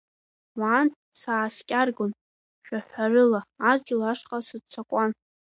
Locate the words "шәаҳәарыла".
2.65-3.41